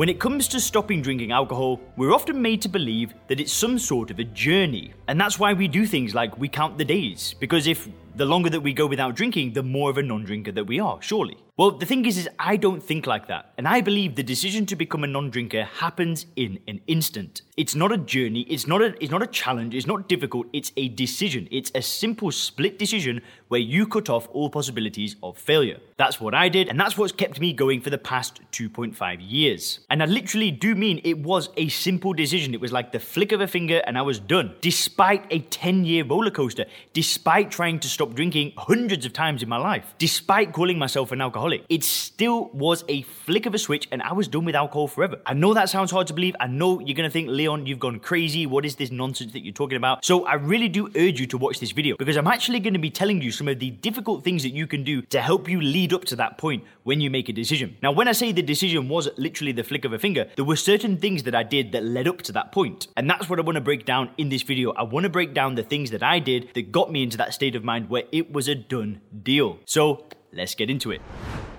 [0.00, 3.78] When it comes to stopping drinking alcohol, we're often made to believe that it's some
[3.78, 4.94] sort of a journey.
[5.08, 7.34] And that's why we do things like we count the days.
[7.38, 10.52] Because if the longer that we go without drinking, the more of a non drinker
[10.52, 11.36] that we are, surely.
[11.60, 13.52] Well, the thing is, is I don't think like that.
[13.58, 17.42] And I believe the decision to become a non-drinker happens in an instant.
[17.60, 20.72] It's not a journey, it's not a it's not a challenge, it's not difficult, it's
[20.78, 21.46] a decision.
[21.50, 25.78] It's a simple split decision where you cut off all possibilities of failure.
[25.98, 29.80] That's what I did, and that's what's kept me going for the past 2.5 years.
[29.90, 32.54] And I literally do mean it was a simple decision.
[32.54, 34.54] It was like the flick of a finger and I was done.
[34.62, 36.64] Despite a 10-year roller coaster,
[36.94, 41.20] despite trying to stop drinking hundreds of times in my life, despite calling myself an
[41.20, 41.66] alcoholic.
[41.68, 45.20] It still was a flick of a switch and I was done with alcohol forever.
[45.26, 46.34] I know that sounds hard to believe.
[46.40, 48.46] I know you're to think, You've gone crazy.
[48.46, 50.04] What is this nonsense that you're talking about?
[50.04, 52.78] So I really do urge you to watch this video because I'm actually going to
[52.78, 55.60] be telling you some of the difficult things that you can do to help you
[55.60, 57.76] lead up to that point when you make a decision.
[57.82, 60.54] Now, when I say the decision was literally the flick of a finger, there were
[60.54, 62.86] certain things that I did that led up to that point.
[62.96, 64.70] And that's what I want to break down in this video.
[64.72, 67.34] I want to break down the things that I did that got me into that
[67.34, 69.58] state of mind where it was a done deal.
[69.64, 71.00] So let's get into it.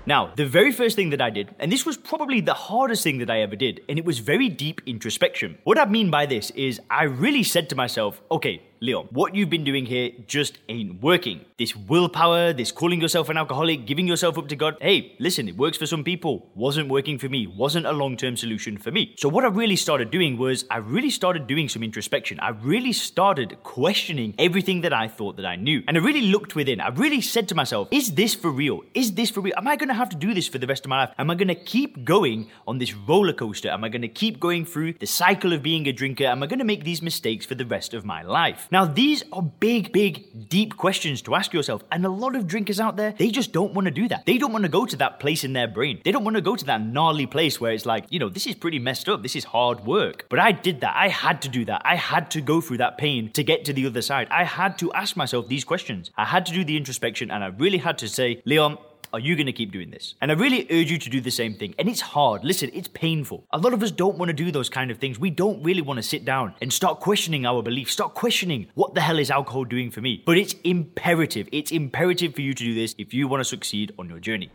[0.05, 3.19] Now, the very first thing that I did, and this was probably the hardest thing
[3.19, 5.59] that I ever did, and it was very deep introspection.
[5.63, 9.51] What I mean by this is I really said to myself, okay, Leon, what you've
[9.51, 11.45] been doing here just ain't working.
[11.59, 15.55] This willpower, this calling yourself an alcoholic, giving yourself up to God, hey, listen, it
[15.55, 19.13] works for some people, wasn't working for me, wasn't a long term solution for me.
[19.19, 22.39] So, what I really started doing was I really started doing some introspection.
[22.39, 25.83] I really started questioning everything that I thought that I knew.
[25.87, 26.81] And I really looked within.
[26.81, 28.81] I really said to myself, is this for real?
[28.95, 29.53] Is this for real?
[29.57, 31.13] Am I going to have to do this for the rest of my life?
[31.19, 33.69] Am I going to keep going on this roller coaster?
[33.69, 36.25] Am I going to keep going through the cycle of being a drinker?
[36.25, 38.69] Am I going to make these mistakes for the rest of my life?
[38.71, 41.83] Now, these are big, big, deep questions to ask yourself.
[41.91, 44.25] And a lot of drinkers out there, they just don't want to do that.
[44.25, 45.99] They don't want to go to that place in their brain.
[46.05, 48.47] They don't want to go to that gnarly place where it's like, you know, this
[48.47, 49.23] is pretty messed up.
[49.23, 50.25] This is hard work.
[50.29, 50.95] But I did that.
[50.95, 51.81] I had to do that.
[51.83, 54.29] I had to go through that pain to get to the other side.
[54.31, 56.09] I had to ask myself these questions.
[56.15, 58.77] I had to do the introspection and I really had to say, Leon,
[59.13, 60.15] are you going to keep doing this?
[60.21, 61.75] And I really urge you to do the same thing.
[61.77, 62.43] And it's hard.
[62.43, 63.45] Listen, it's painful.
[63.51, 65.19] A lot of us don't want to do those kind of things.
[65.19, 68.93] We don't really want to sit down and start questioning our beliefs, start questioning what
[68.93, 70.23] the hell is alcohol doing for me.
[70.25, 71.49] But it's imperative.
[71.51, 74.51] It's imperative for you to do this if you want to succeed on your journey.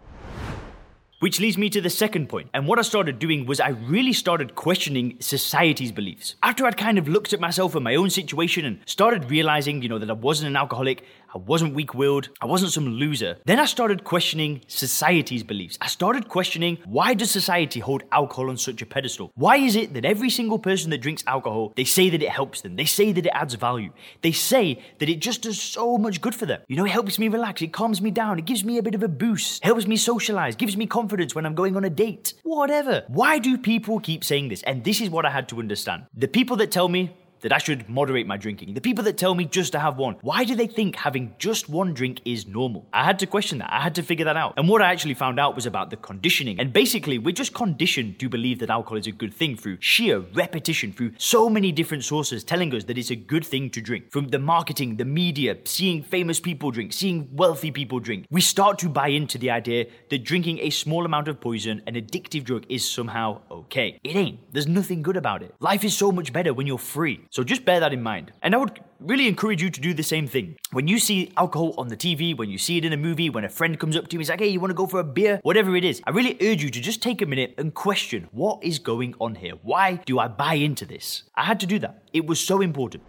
[1.19, 2.50] Which leads me to the second point.
[2.53, 6.34] And what I started doing was I really started questioning society's beliefs.
[6.43, 9.89] After I'd kind of looked at myself and my own situation and started realizing, you
[9.89, 13.59] know, that I wasn't an alcoholic, I wasn't weak willed, I wasn't some loser, then
[13.59, 15.78] I started questioning society's beliefs.
[15.81, 19.32] I started questioning why does society hold alcohol on such a pedestal?
[19.34, 22.60] Why is it that every single person that drinks alcohol, they say that it helps
[22.60, 23.92] them, they say that it adds value,
[24.22, 26.62] they say that it just does so much good for them?
[26.69, 28.94] You know, it helps me relax, it calms me down, it gives me a bit
[28.94, 31.91] of a boost, helps me socialize, gives me confidence confidence when I'm going on a
[31.91, 32.34] date.
[32.42, 33.04] Whatever.
[33.09, 34.62] Why do people keep saying this?
[34.65, 36.06] And this is what I had to understand.
[36.15, 37.10] The people that tell me
[37.41, 38.74] that I should moderate my drinking.
[38.74, 41.69] The people that tell me just to have one, why do they think having just
[41.69, 42.86] one drink is normal?
[42.92, 43.72] I had to question that.
[43.72, 44.54] I had to figure that out.
[44.56, 46.58] And what I actually found out was about the conditioning.
[46.58, 50.19] And basically, we're just conditioned to believe that alcohol is a good thing through sheer
[50.19, 54.10] repetition, through so many different sources telling us that it's a good thing to drink.
[54.10, 58.26] From the marketing, the media, seeing famous people drink, seeing wealthy people drink.
[58.30, 61.94] We start to buy into the idea that drinking a small amount of poison, an
[61.94, 63.98] addictive drug, is somehow okay.
[64.03, 64.53] It ain't.
[64.53, 65.54] There's nothing good about it.
[65.60, 67.20] Life is so much better when you're free.
[67.36, 68.32] So just bear that in mind.
[68.41, 70.56] And I would really encourage you to do the same thing.
[70.72, 73.44] When you see alcohol on the TV, when you see it in a movie, when
[73.44, 75.00] a friend comes up to you and is like, hey, you want to go for
[75.00, 75.38] a beer?
[75.42, 78.64] Whatever it is, I really urge you to just take a minute and question what
[78.64, 79.52] is going on here?
[79.62, 81.24] Why do I buy into this?
[81.34, 82.04] I had to do that.
[82.14, 83.02] It was so important.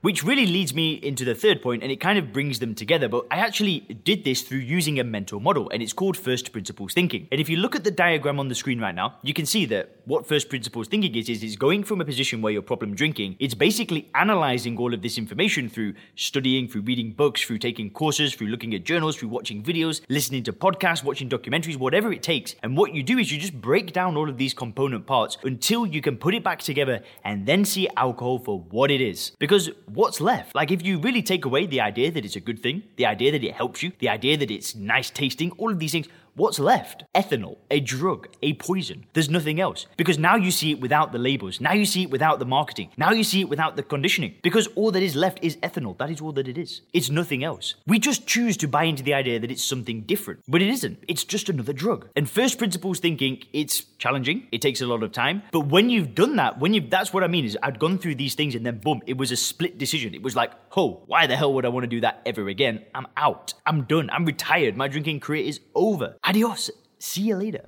[0.00, 3.08] Which really leads me into the third point, and it kind of brings them together.
[3.08, 6.94] But I actually did this through using a mental model, and it's called first principles
[6.94, 7.26] thinking.
[7.32, 9.64] And if you look at the diagram on the screen right now, you can see
[9.66, 12.94] that what first principles thinking is, is it's going from a position where you're problem
[12.94, 13.34] drinking.
[13.40, 18.34] It's basically analyzing all of this information through studying, through reading books, through taking courses,
[18.34, 22.54] through looking at journals, through watching videos, listening to podcasts, watching documentaries, whatever it takes.
[22.62, 25.84] And what you do is you just break down all of these component parts until
[25.84, 29.32] you can put it back together and then see alcohol for what it is.
[29.40, 30.54] Because what's left?
[30.54, 33.32] Like, if you really take away the idea that it's a good thing, the idea
[33.32, 36.08] that it helps you, the idea that it's nice tasting, all of these things,
[36.38, 37.02] What's left?
[37.16, 39.06] Ethanol, a drug, a poison.
[39.12, 39.86] There's nothing else.
[39.96, 41.60] Because now you see it without the labels.
[41.60, 42.90] Now you see it without the marketing.
[42.96, 44.36] Now you see it without the conditioning.
[44.40, 45.98] Because all that is left is ethanol.
[45.98, 46.82] That is all that it is.
[46.92, 47.74] It's nothing else.
[47.88, 50.44] We just choose to buy into the idea that it's something different.
[50.46, 51.02] But it isn't.
[51.08, 52.08] It's just another drug.
[52.14, 54.46] And first principles thinking, it's challenging.
[54.52, 55.42] It takes a lot of time.
[55.50, 58.14] But when you've done that, when you've that's what I mean is I'd gone through
[58.14, 60.14] these things and then boom, it was a split decision.
[60.14, 62.84] It was like, oh, why the hell would I want to do that ever again?
[62.94, 63.54] I'm out.
[63.66, 64.08] I'm done.
[64.12, 64.76] I'm retired.
[64.76, 66.14] My drinking career is over.
[66.28, 66.70] Adios.
[66.98, 67.64] See you later.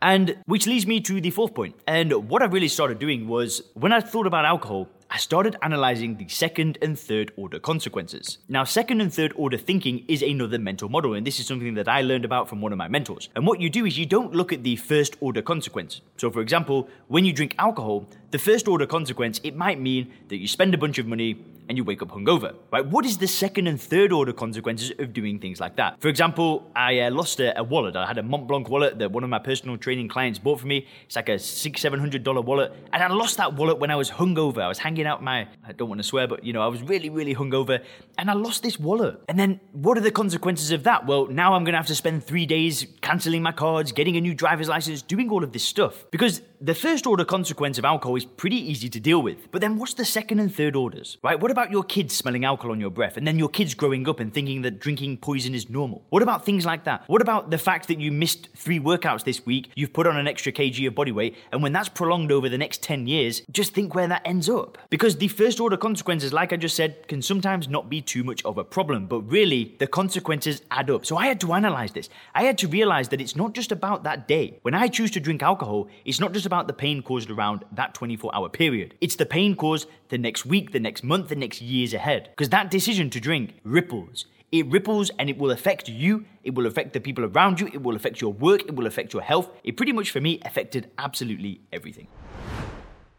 [0.00, 1.74] And which leads me to the fourth point.
[1.86, 6.18] And what I really started doing was when I thought about alcohol, I started analyzing
[6.18, 8.36] the second and third order consequences.
[8.50, 11.88] Now, second and third order thinking is another mental model, and this is something that
[11.88, 13.30] I learned about from one of my mentors.
[13.34, 16.02] And what you do is you don't look at the first order consequence.
[16.18, 20.36] So, for example, when you drink alcohol, the first order consequence, it might mean that
[20.36, 22.84] you spend a bunch of money and you wake up hungover, right?
[22.84, 26.00] What is the second and third order consequences of doing things like that?
[26.00, 27.96] For example, I uh, lost a, a, wallet.
[27.96, 30.66] I had a Mont Blanc wallet that one of my personal training clients bought for
[30.66, 30.86] me.
[31.06, 33.96] It's like a six, seven hundred dollar wallet, and I lost that wallet when I
[33.96, 34.58] was hungover.
[34.58, 36.82] I was hanging out my, I don't want to swear, but you know, I was
[36.82, 37.82] really, really hungover,
[38.18, 39.20] and I lost this wallet.
[39.28, 41.06] And then, what are the consequences of that?
[41.06, 44.34] Well, now I'm gonna have to spend three days canceling my cards, getting a new
[44.34, 48.24] driver's license, doing all of this stuff because the first order consequence of alcohol is
[48.24, 49.50] pretty easy to deal with.
[49.50, 51.38] But then what's the second and third orders, right?
[51.38, 54.20] What about your kids smelling alcohol on your breath and then your kids growing up
[54.20, 56.04] and thinking that drinking poison is normal?
[56.10, 57.04] What about things like that?
[57.06, 60.26] What about the fact that you missed three workouts this week, you've put on an
[60.26, 63.74] extra kg of body weight, and when that's prolonged over the next 10 years, just
[63.74, 64.78] think where that ends up.
[64.88, 68.44] Because the first order consequences, like I just said, can sometimes not be too much
[68.44, 71.04] of a problem, but really the consequences add up.
[71.04, 72.08] So I had to analyze this.
[72.34, 74.58] I had to realize that it's not just about that day.
[74.62, 77.94] When I choose to drink alcohol, it's not just about the pain caused around that
[77.94, 78.94] 24 hour period.
[79.00, 82.30] It's the pain caused the next week, the next month, the next years ahead.
[82.30, 84.26] Because that decision to drink ripples.
[84.52, 86.24] It ripples and it will affect you.
[86.44, 87.66] It will affect the people around you.
[87.66, 88.62] It will affect your work.
[88.62, 89.50] It will affect your health.
[89.64, 92.06] It pretty much, for me, affected absolutely everything.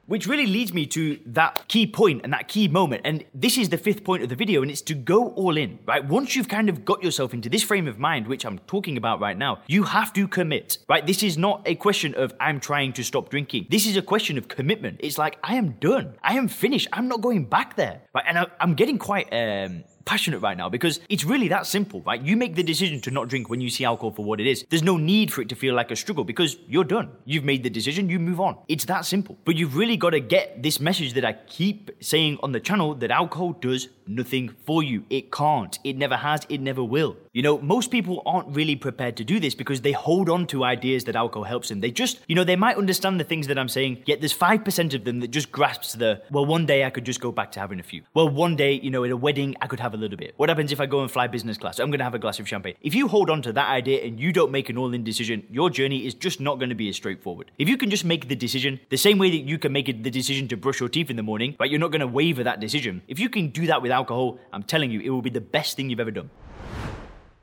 [0.07, 3.01] Which really leads me to that key point and that key moment.
[3.05, 5.79] And this is the fifth point of the video, and it's to go all in,
[5.85, 6.03] right?
[6.03, 9.19] Once you've kind of got yourself into this frame of mind, which I'm talking about
[9.19, 11.05] right now, you have to commit, right?
[11.05, 13.67] This is not a question of I'm trying to stop drinking.
[13.69, 15.01] This is a question of commitment.
[15.03, 16.15] It's like, I am done.
[16.23, 16.87] I am finished.
[16.93, 18.23] I'm not going back there, right?
[18.27, 22.21] And I, am getting quite, um, passionate right now because it's really that simple, right?
[22.21, 24.65] You make the decision to not drink when you see alcohol for what it is.
[24.69, 27.11] There's no need for it to feel like a struggle because you're done.
[27.25, 28.57] You've made the decision, you move on.
[28.69, 29.37] It's that simple.
[29.43, 32.95] But you've really got to get this message that I keep saying on the channel
[32.95, 35.03] that alcohol does nothing for you.
[35.09, 35.77] It can't.
[35.83, 36.41] It never has.
[36.47, 37.17] It never will.
[37.33, 40.63] You know, most people aren't really prepared to do this because they hold on to
[40.63, 41.81] ideas that alcohol helps them.
[41.81, 44.93] They just, you know, they might understand the things that I'm saying, yet there's 5%
[44.93, 47.59] of them that just grasps the, well, one day I could just go back to
[47.59, 48.03] having a few.
[48.13, 50.33] Well, one day, you know, at a wedding, I could have a little bit.
[50.37, 51.79] What happens if I go and fly business class?
[51.79, 52.75] I'm going to have a glass of champagne.
[52.81, 55.45] If you hold on to that idea and you don't make an all in decision,
[55.49, 57.51] your journey is just not going to be as straightforward.
[57.57, 60.11] If you can just make the decision the same way that you can make the
[60.11, 61.69] decision to brush your teeth in the morning, right?
[61.69, 63.01] You're not going to waver that decision.
[63.07, 65.75] If you can do that with alcohol, I'm telling you, it will be the best
[65.75, 66.29] thing you've ever done.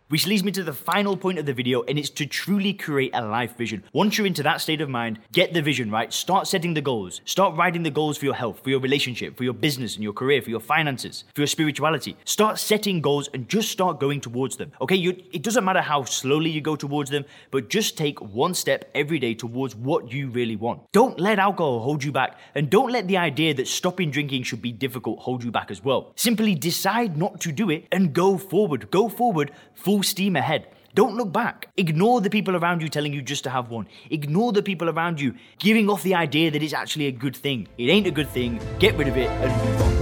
[0.08, 3.12] Which leads me to the final point of the video, and it's to truly create
[3.14, 3.84] a life vision.
[3.94, 6.12] Once you're into that state of mind, get the vision right.
[6.12, 7.22] Start setting the goals.
[7.24, 10.12] Start writing the goals for your health, for your relationship, for your business and your
[10.12, 12.18] career, for your finances, for your spirituality.
[12.26, 14.72] Start setting goals and just start going towards them.
[14.82, 18.52] Okay, you, it doesn't matter how slowly you go towards them, but just take one
[18.52, 20.82] step every day towards what you really want.
[20.92, 24.60] Don't let alcohol hold you back, and don't let the idea that stopping drinking should
[24.60, 26.12] be difficult hold you back as well.
[26.14, 28.90] Simply decide not to do it and go forward.
[28.90, 29.50] Go forward
[29.94, 30.66] full steam ahead.
[30.94, 31.68] Don't look back.
[31.76, 33.86] Ignore the people around you telling you just to have one.
[34.10, 37.68] Ignore the people around you giving off the idea that it's actually a good thing.
[37.78, 38.58] It ain't a good thing.
[38.80, 39.94] Get rid of it and move on.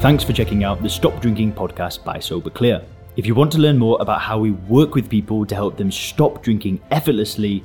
[0.00, 2.82] Thanks for checking out the Stop Drinking podcast by Sober Clear.
[3.16, 5.92] If you want to learn more about how we work with people to help them
[5.92, 7.62] stop drinking effortlessly,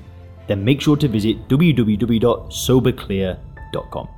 [0.48, 4.10] then make sure to visit www.soberclear.com.